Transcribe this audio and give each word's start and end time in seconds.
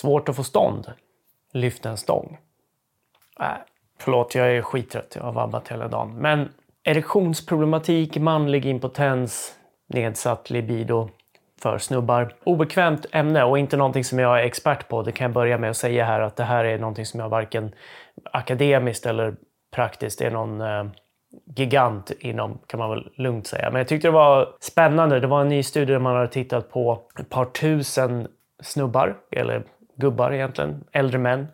Svårt 0.00 0.28
att 0.28 0.36
få 0.36 0.44
stånd. 0.44 0.92
Lyft 1.52 1.86
en 1.86 1.96
stång. 1.96 2.38
Äh, 3.40 3.46
förlåt, 3.98 4.34
jag 4.34 4.56
är 4.56 4.62
skittrött. 4.62 5.12
Jag 5.16 5.22
har 5.22 5.32
vabbat 5.32 5.68
hela 5.68 5.88
dagen. 5.88 6.14
Men 6.14 6.48
erektionsproblematik, 6.84 8.16
manlig 8.16 8.66
impotens, 8.66 9.54
nedsatt 9.86 10.50
libido 10.50 11.10
för 11.60 11.78
snubbar. 11.78 12.34
Obekvämt 12.44 13.06
ämne 13.12 13.44
och 13.44 13.58
inte 13.58 13.76
någonting 13.76 14.04
som 14.04 14.18
jag 14.18 14.40
är 14.40 14.44
expert 14.44 14.88
på. 14.88 15.02
Det 15.02 15.12
kan 15.12 15.24
jag 15.24 15.32
börja 15.32 15.58
med 15.58 15.70
att 15.70 15.76
säga 15.76 16.04
här 16.04 16.20
att 16.20 16.36
det 16.36 16.44
här 16.44 16.64
är 16.64 16.78
någonting 16.78 17.06
som 17.06 17.20
jag 17.20 17.28
varken 17.28 17.74
akademiskt 18.32 19.06
eller 19.06 19.36
praktiskt 19.74 20.20
är 20.20 20.30
någon 20.30 20.60
eh, 20.60 20.84
gigant 21.56 22.10
inom, 22.10 22.58
kan 22.66 22.80
man 22.80 22.90
väl 22.90 23.10
lugnt 23.14 23.46
säga. 23.46 23.70
Men 23.70 23.78
jag 23.78 23.88
tyckte 23.88 24.08
det 24.08 24.12
var 24.12 24.48
spännande. 24.60 25.20
Det 25.20 25.26
var 25.26 25.40
en 25.40 25.48
ny 25.48 25.62
studie 25.62 25.92
där 25.92 25.98
man 25.98 26.16
hade 26.16 26.28
tittat 26.28 26.70
på 26.70 27.00
ett 27.20 27.30
par 27.30 27.44
tusen 27.44 28.28
snubbar, 28.62 29.16
eller 29.30 29.64
gubbar 29.98 30.32
egentligen, 30.32 30.84
äldre 30.92 31.18
män, 31.18 31.48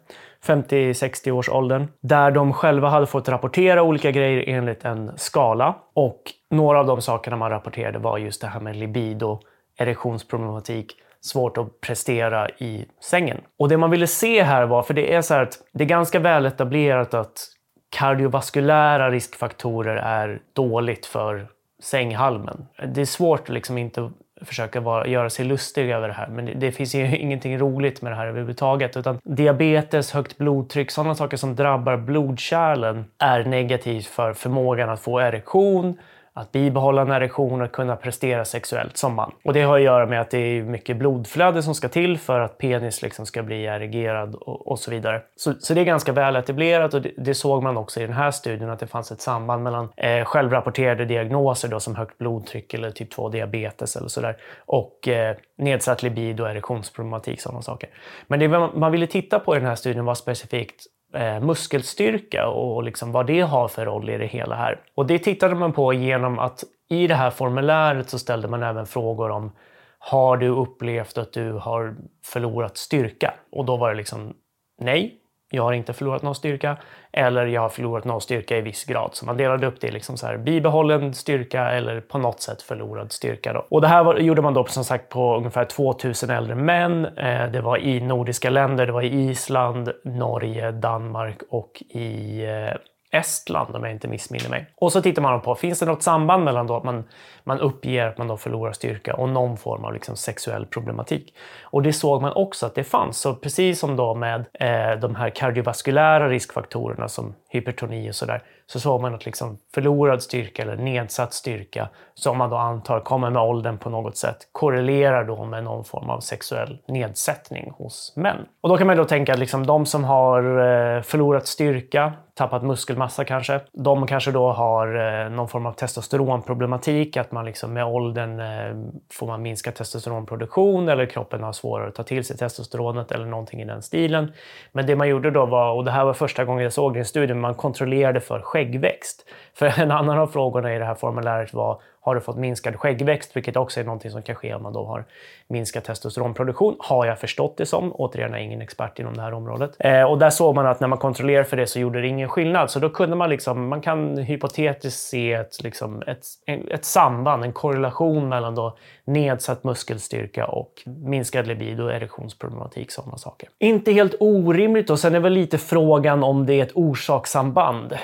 50-60 0.46 1.30
års 1.30 1.48
åldern, 1.48 1.88
där 2.00 2.30
de 2.30 2.52
själva 2.52 2.88
hade 2.88 3.06
fått 3.06 3.28
rapportera 3.28 3.82
olika 3.82 4.10
grejer 4.10 4.44
enligt 4.46 4.84
en 4.84 5.12
skala. 5.16 5.74
Och 5.94 6.22
några 6.50 6.80
av 6.80 6.86
de 6.86 7.02
sakerna 7.02 7.36
man 7.36 7.50
rapporterade 7.50 7.98
var 7.98 8.18
just 8.18 8.40
det 8.40 8.46
här 8.46 8.60
med 8.60 8.76
libido, 8.76 9.40
erektionsproblematik, 9.76 10.92
svårt 11.20 11.58
att 11.58 11.80
prestera 11.80 12.48
i 12.48 12.86
sängen. 13.00 13.40
Och 13.58 13.68
det 13.68 13.76
man 13.76 13.90
ville 13.90 14.06
se 14.06 14.42
här 14.42 14.66
var, 14.66 14.82
för 14.82 14.94
det 14.94 15.14
är 15.14 15.22
så 15.22 15.34
här 15.34 15.42
att 15.42 15.58
det 15.72 15.84
är 15.84 15.88
ganska 15.88 16.18
väl 16.18 16.46
etablerat 16.46 17.14
att 17.14 17.48
kardiovaskulära 17.96 19.10
riskfaktorer 19.10 19.96
är 19.96 20.40
dåligt 20.52 21.06
för 21.06 21.46
sänghalmen. 21.82 22.66
Det 22.94 23.00
är 23.00 23.04
svårt 23.04 23.40
att 23.40 23.48
liksom 23.48 23.78
inte 23.78 24.10
försöka 24.44 24.80
vara, 24.80 25.06
göra 25.06 25.30
sig 25.30 25.44
lustig 25.44 25.90
över 25.90 26.08
det 26.08 26.14
här, 26.14 26.28
men 26.28 26.44
det, 26.44 26.52
det, 26.54 26.72
finns 26.72 26.94
ju 26.94 27.16
ingenting 27.18 27.58
roligt 27.58 28.02
med 28.02 28.12
det 28.12 28.16
här 28.16 28.26
överhuvudtaget. 28.26 28.96
Utan 28.96 29.18
diabetes, 29.24 30.12
högt 30.12 30.38
blodtryck, 30.38 30.90
sådana 30.90 31.14
saker 31.14 31.36
som 31.36 31.56
drabbar 31.56 31.96
blodkärlen 31.96 33.04
är 33.18 33.44
negativt 33.44 34.06
för 34.06 34.32
förmågan 34.32 34.90
att 34.90 35.00
få 35.00 35.20
erektion, 35.20 35.98
att 36.36 36.52
bibehålla 36.52 37.02
en 37.02 37.10
erektion 37.10 37.62
och 37.62 37.72
kunna 37.72 37.96
prestera 37.96 38.44
sexuellt 38.44 38.96
som 38.96 39.14
man. 39.14 39.32
Och 39.44 39.52
det 39.52 39.62
har 39.62 39.76
att 39.76 39.82
göra 39.82 40.06
med 40.06 40.20
att 40.20 40.30
det 40.30 40.38
är 40.38 40.62
mycket 40.62 40.96
blodflöde 40.96 41.62
som 41.62 41.74
ska 41.74 41.88
till 41.88 42.18
för 42.18 42.40
att 42.40 42.58
penis 42.58 43.02
liksom 43.02 43.26
ska 43.26 43.42
bli 43.42 43.64
erigerad 43.64 44.34
och, 44.34 44.66
och 44.66 44.78
så 44.78 44.90
vidare. 44.90 45.22
Så, 45.36 45.54
så, 45.60 45.74
det 45.74 45.80
är 45.80 45.84
ganska 45.84 46.12
väl 46.12 46.36
etablerat 46.36 46.94
och 46.94 47.02
det, 47.02 47.12
det, 47.16 47.34
såg 47.34 47.62
man 47.62 47.76
också 47.76 48.00
i 48.00 48.06
den 48.06 48.16
här 48.16 48.30
studien 48.30 48.70
att 48.70 48.78
det 48.78 48.86
fanns 48.86 49.12
ett 49.12 49.20
samband 49.20 49.62
mellan 49.62 49.88
eh, 49.96 50.24
självrapporterade 50.24 51.04
diagnoser 51.04 51.68
då, 51.68 51.80
som 51.80 51.94
högt 51.96 52.18
blodtryck 52.18 52.74
eller 52.74 52.90
typ 52.90 53.10
2 53.10 53.28
diabetes 53.28 53.96
eller 53.96 54.08
sådär 54.08 54.36
och 54.58 55.08
eh, 55.08 55.36
nedsatt 55.58 56.02
libido 56.02 56.42
och 56.42 56.50
erektionsproblematik, 56.50 57.40
sådana 57.40 57.62
saker. 57.62 57.88
Men 58.26 58.40
det 58.40 58.48
man 58.48 58.92
ville 58.92 59.06
titta 59.06 59.38
på 59.38 59.56
i 59.56 59.58
den 59.58 59.68
här 59.68 59.74
studien 59.74 60.04
var 60.04 60.14
specifikt 60.14 60.86
eh, 61.14 61.40
muskelstyrka 61.40 62.48
och 62.48 62.82
liksom 62.82 63.12
vad 63.12 63.26
det 63.26 63.40
har 63.40 63.68
för 63.68 63.84
roll 63.84 64.10
i 64.10 64.18
det 64.18 64.26
hela 64.26 64.54
här. 64.54 64.80
Och 64.94 65.06
det 65.06 65.18
tittade 65.18 65.54
man 65.54 65.72
på 65.72 65.92
genom 65.92 66.38
att 66.38 66.64
i 66.90 67.06
det 67.06 67.14
här 67.14 67.30
formuläret 67.30 68.10
så 68.10 68.18
ställde 68.18 68.48
man 68.48 68.62
även 68.62 68.86
frågor 68.86 69.30
om 69.30 69.52
har 69.98 70.36
du 70.36 70.48
upplevt 70.48 71.18
att 71.18 71.32
du 71.32 71.52
har 71.52 71.96
förlorat 72.24 72.76
styrka? 72.76 73.34
Och 73.52 73.64
då 73.64 73.76
var 73.76 73.90
det 73.90 73.96
liksom 73.96 74.34
nej, 74.80 75.18
jag 75.54 75.62
har 75.62 75.72
inte 75.72 75.92
förlorat 75.92 76.22
någon 76.22 76.34
styrka 76.34 76.76
eller 77.12 77.46
jag 77.46 77.60
har 77.60 77.68
förlorat 77.68 78.04
någon 78.04 78.20
styrka 78.20 78.58
i 78.58 78.60
viss 78.60 78.84
grad. 78.84 79.10
Så 79.12 79.26
man 79.26 79.36
delade 79.36 79.66
upp 79.66 79.80
det 79.80 79.90
liksom 79.90 80.16
så 80.16 80.26
här 80.26 80.36
bibehållen 80.36 81.14
styrka 81.14 81.70
eller 81.70 82.00
på 82.00 82.18
något 82.18 82.40
sätt 82.40 82.62
förlorad 82.62 83.12
styrka. 83.12 83.52
Då. 83.52 83.66
Och 83.68 83.80
det 83.80 83.88
här 83.88 84.04
var, 84.04 84.16
gjorde 84.16 84.42
man 84.42 84.54
då 84.54 84.64
som 84.64 84.84
sagt 84.84 85.08
på 85.08 85.36
ungefär 85.36 85.64
2000 85.64 86.30
äldre 86.30 86.54
män. 86.54 87.04
Eh, 87.04 87.50
det 87.52 87.60
var 87.60 87.78
i 87.78 88.00
nordiska 88.00 88.50
länder, 88.50 88.86
det 88.86 88.92
var 88.92 89.02
i 89.02 89.30
Island, 89.30 89.92
Norge, 90.04 90.70
Danmark 90.70 91.38
och 91.50 91.82
i 91.88 92.44
eh, 92.44 92.76
Estland 93.14 93.76
om 93.76 93.84
jag 93.84 93.92
inte 93.92 94.08
missminner 94.08 94.50
mig. 94.50 94.66
Och 94.76 94.92
så 94.92 95.02
tittar 95.02 95.22
man 95.22 95.40
på, 95.40 95.54
finns 95.54 95.80
det 95.80 95.86
något 95.86 96.02
samband 96.02 96.44
mellan 96.44 96.66
då 96.66 96.76
att 96.76 96.84
man, 96.84 97.04
man 97.44 97.60
uppger 97.60 98.06
att 98.06 98.18
man 98.18 98.28
då 98.28 98.36
förlorar 98.36 98.72
styrka 98.72 99.14
och 99.14 99.28
någon 99.28 99.56
form 99.56 99.84
av 99.84 99.92
liksom 99.92 100.16
sexuell 100.16 100.66
problematik? 100.66 101.34
Och 101.62 101.82
det 101.82 101.92
såg 101.92 102.22
man 102.22 102.32
också 102.32 102.66
att 102.66 102.74
det 102.74 102.84
fanns. 102.84 103.18
Så 103.18 103.34
precis 103.34 103.78
som 103.78 103.96
då 103.96 104.14
med 104.14 104.44
eh, 104.52 105.00
de 105.00 105.14
här 105.14 105.30
kardiovaskulära 105.30 106.28
riskfaktorerna 106.28 107.08
som 107.08 107.34
hypertoni 107.48 108.10
och 108.10 108.14
sådär, 108.14 108.42
så 108.66 108.80
såg 108.80 109.00
man 109.00 109.14
att 109.14 109.26
liksom 109.26 109.58
förlorad 109.74 110.22
styrka 110.22 110.62
eller 110.62 110.76
nedsatt 110.76 111.32
styrka, 111.32 111.88
som 112.14 112.38
man 112.38 112.50
då 112.50 112.56
antar 112.56 113.00
kommer 113.00 113.30
med 113.30 113.42
åldern 113.42 113.78
på 113.78 113.90
något 113.90 114.16
sätt, 114.16 114.36
korrelerar 114.52 115.24
då 115.24 115.44
med 115.44 115.64
någon 115.64 115.84
form 115.84 116.10
av 116.10 116.20
sexuell 116.20 116.78
nedsättning 116.88 117.70
hos 117.76 118.12
män. 118.16 118.36
Och 118.60 118.68
då 118.68 118.76
kan 118.76 118.86
man 118.86 118.96
då 118.96 119.04
tänka 119.04 119.32
att 119.32 119.38
liksom 119.38 119.66
de 119.66 119.86
som 119.86 120.04
har 120.04 120.42
eh, 120.42 121.02
förlorat 121.02 121.46
styrka, 121.46 122.12
tappat 122.34 122.62
muskelmassa 122.62 123.24
kanske, 123.24 123.60
de 123.72 124.06
kanske 124.06 124.30
då 124.30 124.52
har 124.52 124.96
eh, 125.24 125.30
någon 125.30 125.48
form 125.48 125.66
av 125.66 125.72
testosteronproblematik, 125.72 127.16
att 127.16 127.32
man 127.32 127.44
liksom 127.44 127.72
med 127.72 127.86
åldern 127.86 128.40
eh, 128.40 128.90
får 129.12 129.26
man 129.26 129.42
minska 129.42 129.72
testosteronproduktion 129.72 130.88
eller 130.88 131.06
kroppen 131.06 131.42
har 131.42 131.52
svårare 131.52 131.88
att 131.88 131.94
ta 131.94 132.02
till 132.02 132.24
sig 132.24 132.36
testosteronet 132.36 133.12
eller 133.12 133.26
någonting 133.26 133.62
i 133.62 133.64
den 133.64 133.82
stilen. 133.82 134.32
Men 134.72 134.86
det 134.86 134.96
man 134.96 135.08
gjorde 135.08 135.30
då 135.30 135.46
var, 135.46 135.72
och 135.72 135.84
det 135.84 135.90
här 135.90 136.04
var 136.04 136.12
första 136.12 136.44
gången 136.44 136.62
jag 136.62 136.72
såg 136.72 136.92
det 136.92 136.96
i 136.96 137.00
en 137.00 137.04
studie, 137.04 137.34
man 137.34 137.54
kontrollerade 137.54 138.20
för 138.20 138.40
skäggväxt. 138.40 139.24
För 139.54 139.80
en 139.80 139.90
annan 139.90 140.18
av 140.18 140.26
frågorna 140.26 140.74
i 140.74 140.78
det 140.78 140.84
här 140.84 140.94
formuläret 140.94 141.54
var 141.54 141.80
har 142.04 142.14
du 142.14 142.20
fått 142.20 142.36
minskad 142.36 142.76
skäggväxt, 142.76 143.36
vilket 143.36 143.56
också 143.56 143.80
är 143.80 143.84
någonting 143.84 144.10
som 144.10 144.22
kan 144.22 144.34
ske 144.34 144.54
om 144.54 144.62
man 144.62 144.72
då 144.72 144.84
har 144.84 145.04
minskad 145.48 145.84
testosteronproduktion, 145.84 146.76
har 146.78 147.06
jag 147.06 147.18
förstått 147.18 147.56
det 147.56 147.66
som. 147.66 147.92
Återigen, 147.92 148.30
jag 148.30 148.40
är 148.40 148.44
ingen 148.44 148.62
expert 148.62 148.98
inom 148.98 149.14
det 149.14 149.22
här 149.22 149.34
området. 149.34 149.76
Eh, 149.78 150.02
och 150.02 150.18
där 150.18 150.30
såg 150.30 150.54
man 150.54 150.66
att 150.66 150.80
när 150.80 150.88
man 150.88 150.98
kontrollerade 150.98 151.44
för 151.44 151.56
det 151.56 151.66
så 151.66 151.78
gjorde 151.78 152.00
det 152.00 152.06
ingen 152.08 152.28
skillnad. 152.28 152.70
Så 152.70 152.78
då 152.78 152.90
kunde 152.90 153.16
man 153.16 153.30
liksom, 153.30 153.68
man 153.68 153.80
kan 153.80 154.18
hypotetiskt 154.18 155.00
se 155.00 155.32
ett, 155.32 155.62
liksom, 155.62 156.02
ett, 156.06 156.24
ett 156.70 156.84
samband, 156.84 157.44
en 157.44 157.52
korrelation 157.52 158.28
mellan 158.28 158.54
då 158.54 158.76
nedsatt 159.04 159.64
muskelstyrka 159.64 160.46
och 160.46 160.72
minskad 160.84 161.46
libido, 161.46 161.88
erektionsproblematik, 161.88 162.90
sådana 162.90 163.16
saker. 163.16 163.48
Inte 163.58 163.92
helt 163.92 164.14
orimligt 164.20 164.90
och 164.90 164.98
sen 164.98 165.14
är 165.14 165.20
väl 165.20 165.32
lite 165.32 165.58
frågan 165.58 166.24
om 166.24 166.46
det 166.46 166.54
är 166.54 166.62
ett 166.62 166.72
orsakssamband. 166.74 167.98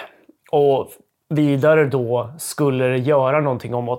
Och 0.50 0.91
vidare 1.30 1.86
då 1.86 2.30
skulle 2.38 2.84
det 2.84 2.98
göra 2.98 3.41
någonting 3.41 3.74
om 3.74 3.98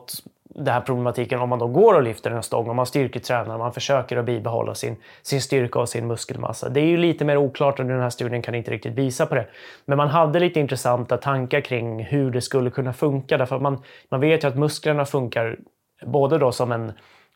den 0.55 0.73
här 0.73 0.81
problematiken 0.81 1.39
om 1.39 1.49
man 1.49 1.59
då 1.59 1.67
går 1.67 1.93
och 1.93 2.03
lyfter 2.03 2.31
en 2.31 2.43
stång, 2.43 2.69
om 2.69 2.75
man 2.75 2.85
styrketränar, 2.85 3.53
om 3.53 3.59
man 3.59 3.73
försöker 3.73 4.17
att 4.17 4.25
bibehålla 4.25 4.75
sin, 4.75 4.95
sin 5.21 5.41
styrka 5.41 5.79
och 5.79 5.89
sin 5.89 6.07
muskelmassa. 6.07 6.69
Det 6.69 6.79
är 6.79 6.85
ju 6.85 6.97
lite 6.97 7.25
mer 7.25 7.37
oklart 7.37 7.79
och 7.79 7.85
den 7.85 7.99
här 7.99 8.09
studien 8.09 8.41
kan 8.41 8.55
inte 8.55 8.71
riktigt 8.71 8.93
visa 8.93 9.25
på 9.25 9.35
det. 9.35 9.47
Men 9.85 9.97
man 9.97 10.07
hade 10.07 10.39
lite 10.39 10.59
intressanta 10.59 11.17
tankar 11.17 11.61
kring 11.61 12.03
hur 12.03 12.31
det 12.31 12.41
skulle 12.41 12.69
kunna 12.69 12.93
funka 12.93 13.37
därför 13.37 13.55
att 13.55 13.61
man, 13.61 13.83
man 14.09 14.19
vet 14.19 14.43
ju 14.43 14.47
att 14.47 14.57
musklerna 14.57 15.05
funkar 15.05 15.57
både 16.05 16.37
då 16.37 16.51
som 16.51 16.71
en 16.71 16.91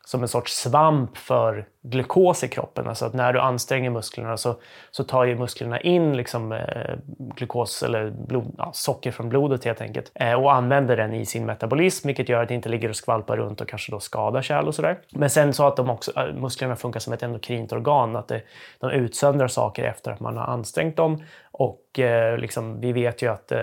som 0.06 0.22
en 0.22 0.28
sorts 0.28 0.52
svamp 0.52 1.16
för 1.16 1.66
glukos 1.90 2.44
i 2.44 2.48
kroppen. 2.48 2.88
Alltså 2.88 3.04
att 3.04 3.14
när 3.14 3.32
du 3.32 3.40
anstränger 3.40 3.90
musklerna 3.90 4.36
så, 4.36 4.54
så 4.90 5.04
tar 5.04 5.24
ju 5.24 5.38
musklerna 5.38 5.80
in 5.80 6.16
liksom, 6.16 6.52
eh, 6.52 6.94
glukos 7.18 7.82
eller 7.82 8.10
blod, 8.10 8.54
ja, 8.58 8.70
socker 8.74 9.10
från 9.10 9.28
blodet 9.28 9.64
helt 9.64 9.80
enkelt 9.80 10.12
eh, 10.14 10.32
och 10.32 10.54
använder 10.54 10.96
den 10.96 11.14
i 11.14 11.26
sin 11.26 11.46
metabolism 11.46 12.06
vilket 12.06 12.28
gör 12.28 12.42
att 12.42 12.48
det 12.48 12.54
inte 12.54 12.68
ligger 12.68 12.88
och 12.88 12.96
skvalpar 12.96 13.36
runt 13.36 13.60
och 13.60 13.68
kanske 13.68 13.92
då 13.92 14.00
skadar 14.00 14.42
kärl 14.42 14.66
och 14.66 14.74
sådär. 14.74 14.98
Men 15.10 15.30
sen 15.30 15.52
så 15.52 15.66
att 15.66 15.76
de 15.76 15.90
också, 15.90 16.12
eh, 16.16 16.34
musklerna 16.34 16.76
funkar 16.76 17.00
som 17.00 17.12
ett 17.12 17.22
endokrint 17.22 17.72
organ, 17.72 18.16
att 18.16 18.28
det, 18.28 18.42
de 18.80 18.90
utsöndrar 18.90 19.48
saker 19.48 19.84
efter 19.84 20.10
att 20.10 20.20
man 20.20 20.36
har 20.36 20.44
ansträngt 20.44 20.96
dem 20.96 21.22
och 21.58 21.98
eh, 21.98 22.38
liksom, 22.38 22.80
vi 22.80 22.92
vet 22.92 23.22
ju 23.22 23.32
att 23.32 23.52
eh, 23.52 23.58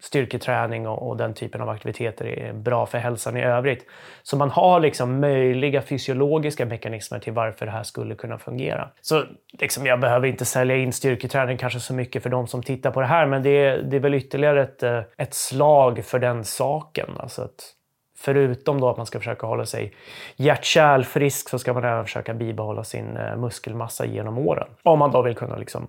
styrketräning 0.00 0.88
och, 0.88 1.08
och, 1.08 1.16
den 1.16 1.34
typen 1.34 1.60
av 1.60 1.68
aktiviteter 1.68 2.24
är 2.26 2.52
bra 2.52 2.86
för 2.86 2.98
hälsan 2.98 3.36
i 3.36 3.42
övrigt. 3.42 3.86
Så 4.22 4.36
man 4.36 4.50
har 4.50 4.80
liksom 4.80 5.20
möjliga 5.20 5.82
fysiologiska 5.82 6.66
mekanismer 6.66 7.18
till 7.18 7.32
varför 7.32 7.51
det 7.58 7.70
här 7.70 7.82
skulle 7.82 8.14
kunna 8.14 8.38
fungera. 8.38 8.90
Så 9.00 9.24
liksom, 9.52 9.86
jag 9.86 10.00
behöver 10.00 10.28
inte 10.28 10.44
sälja 10.44 10.76
in 10.76 10.92
styrketräning 10.92 11.58
kanske 11.58 11.80
så 11.80 11.94
mycket 11.94 12.22
för 12.22 12.30
de 12.30 12.46
som 12.46 12.62
tittar 12.62 12.90
på 12.90 13.00
det 13.00 13.06
här, 13.06 13.26
men 13.26 13.42
det, 13.42 13.76
det 13.76 13.96
är 13.96 14.00
väl 14.00 14.14
ytterligare 14.14 14.62
ett, 14.62 14.82
eh, 14.82 15.00
ett 15.16 15.34
slag 15.34 16.04
för 16.04 16.18
den 16.18 16.44
saken. 16.44 17.10
Alltså 17.18 17.42
att, 17.42 17.74
förutom 18.18 18.80
då 18.80 18.88
att 18.88 18.96
man 18.96 19.06
ska 19.06 19.18
försöka 19.18 19.46
hålla 19.46 19.66
sig 19.66 19.94
hjärt-kärlfrisk 20.36 21.48
så 21.48 21.58
ska 21.58 21.72
man 21.72 21.84
även 21.84 22.04
försöka 22.04 22.34
bibehålla 22.34 22.84
sin 22.84 23.16
eh, 23.16 23.36
muskelmassa 23.36 24.06
genom 24.06 24.38
åren. 24.38 24.68
Om 24.82 24.98
man 24.98 25.10
då 25.10 25.22
vill 25.22 25.34
kunna 25.34 25.56
liksom 25.56 25.88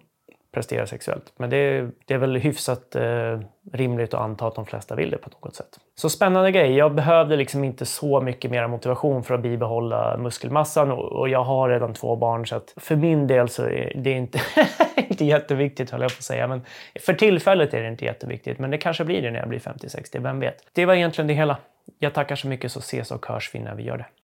prestera 0.53 0.87
sexuellt. 0.87 1.33
Men 1.37 1.49
det, 1.49 1.89
det 2.05 2.13
är 2.13 2.17
väl 2.17 2.35
hyfsat 2.35 2.95
eh, 2.95 3.39
rimligt 3.71 4.13
att 4.13 4.21
anta 4.21 4.47
att 4.47 4.55
de 4.55 4.65
flesta 4.65 4.95
vill 4.95 5.09
det 5.09 5.17
på 5.17 5.29
något 5.29 5.55
sätt. 5.55 5.79
Så 5.95 6.09
spännande 6.09 6.51
grej. 6.51 6.73
Jag 6.73 6.95
behövde 6.95 7.35
liksom 7.35 7.63
inte 7.63 7.85
så 7.85 8.21
mycket 8.21 8.51
mer 8.51 8.67
motivation 8.67 9.23
för 9.23 9.33
att 9.33 9.41
bibehålla 9.41 10.17
muskelmassan 10.17 10.91
och, 10.91 11.11
och 11.11 11.29
jag 11.29 11.43
har 11.43 11.69
redan 11.69 11.93
två 11.93 12.15
barn 12.15 12.47
så 12.47 12.55
att 12.55 12.73
för 12.77 12.95
min 12.95 13.27
del 13.27 13.49
så 13.49 13.63
är 13.63 13.93
det 13.95 14.11
inte, 14.11 14.41
inte 14.95 15.25
jätteviktigt 15.25 15.89
höll 15.91 16.01
jag 16.01 16.11
på 16.11 16.17
att 16.17 16.23
säga. 16.23 16.47
Men 16.47 16.61
för 16.99 17.13
tillfället 17.13 17.73
är 17.73 17.81
det 17.81 17.87
inte 17.87 18.05
jätteviktigt, 18.05 18.59
men 18.59 18.71
det 18.71 18.77
kanske 18.77 19.05
blir 19.05 19.21
det 19.21 19.31
när 19.31 19.39
jag 19.39 19.49
blir 19.49 19.59
50-60, 19.59 20.19
vem 20.23 20.39
vet? 20.39 20.55
Det 20.73 20.85
var 20.85 20.93
egentligen 20.93 21.27
det 21.27 21.33
hela. 21.33 21.57
Jag 21.99 22.13
tackar 22.13 22.35
så 22.35 22.47
mycket 22.47 22.71
så 22.71 22.79
ses 22.79 23.11
och 23.11 23.25
hörs 23.25 23.55
vi 23.55 23.59
när 23.59 23.75
vi 23.75 23.83
gör 23.83 23.97
det. 23.97 24.05